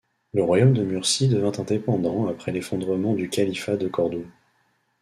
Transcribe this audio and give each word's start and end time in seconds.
Le 0.33 0.41
royaume 0.43 0.73
de 0.73 0.83
Murcie 0.83 1.27
devint 1.27 1.51
indépendant 1.59 2.27
après 2.27 2.51
l'effondrement 2.51 3.13
du 3.13 3.29
califat 3.29 3.77
de 3.77 3.87
Cordoue. 3.87 4.25